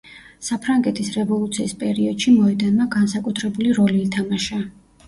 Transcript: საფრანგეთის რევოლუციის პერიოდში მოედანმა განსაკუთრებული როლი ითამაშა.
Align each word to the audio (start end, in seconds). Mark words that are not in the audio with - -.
საფრანგეთის 0.45 1.11
რევოლუციის 1.17 1.75
პერიოდში 1.83 2.35
მოედანმა 2.41 2.91
განსაკუთრებული 2.99 3.79
როლი 3.83 4.05
ითამაშა. 4.09 4.69